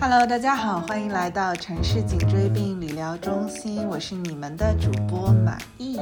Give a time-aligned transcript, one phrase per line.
[0.00, 6.00] Hello，大家好，欢迎来到城市颈椎病理疗中心，我是你们的主播马毅。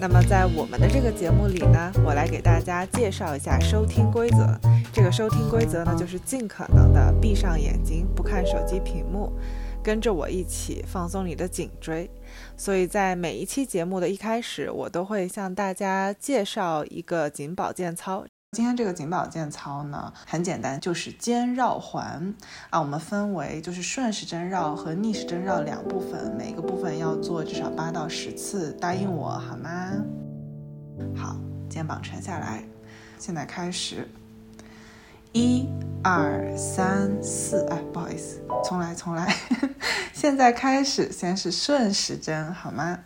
[0.00, 4.56] 那么在我们的这个节目里呢，我来给大家介绍一下收听规则。
[4.92, 9.32] 这个收听规则呢，就是尽可能的闭上眼睛，不看手机屏幕，
[9.82, 12.08] 跟着我一起放松你的颈椎。
[12.56, 18.24] 所以在每一期节目的一开始，我都会向大家介绍一个颈保健操。
[18.54, 22.34] 今天这个颈保健操呢，很简单，就是肩绕环
[22.68, 22.78] 啊。
[22.78, 29.92] 我们分为就是顺时针绕和逆时针绕两部分，每个部分要做至少八到十次，答应我好吗？
[31.16, 31.34] 好，
[31.70, 32.62] 肩膀沉下来，
[33.18, 34.06] 现在开始，
[35.32, 35.66] 一、
[36.04, 39.34] 二、三、四，哎，不好意思，重来，重来。
[40.12, 42.98] 现在开始，先是顺时针好吗？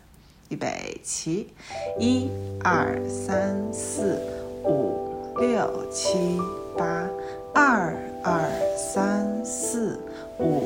[0.49, 1.55] 预备起，
[2.01, 2.29] 一、
[2.65, 4.21] 二、三、四、
[4.65, 5.06] 五。
[5.39, 6.41] 六七
[6.77, 7.07] 八，
[7.55, 8.41] 二二
[8.77, 9.99] 三四
[10.39, 10.63] 五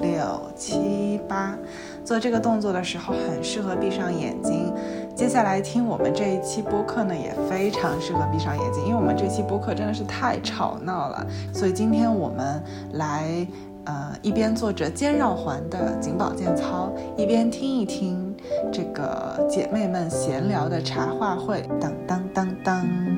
[0.00, 1.56] 六七八，
[2.04, 4.72] 做这个动作的时候很适合闭上眼睛。
[5.14, 11.26] 接下来听我们这一期播客呢，也非常适合闭上眼睛，因为我们这期播客真的是太吵闹了。
[11.52, 12.62] 所以今天我们
[12.94, 13.46] 来，
[13.84, 18.34] 呃，一边做着肩绕环的颈保健操，一边听一听
[18.72, 21.62] 这个姐妹们闲聊的茶话会。
[21.78, 23.13] 当当当当。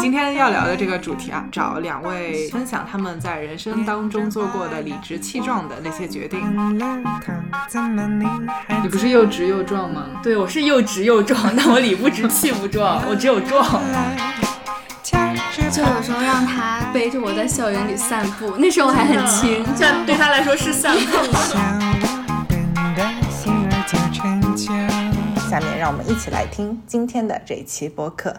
[0.00, 6.40] 今天要聊的这个主题啊，找两位分享他们在人生当中做过的理直气壮的那些决定。
[8.82, 10.04] 你不是又直又壮吗？
[10.22, 13.64] 对，我是又直又壮，但我理不直气不壮，我只有壮。
[15.70, 21.84] 就有时候让他背着我在校园里散步，那时候我还很轻，这对他来说是散步。
[25.58, 28.32] 下面让我们一起来听今天的这一期播客。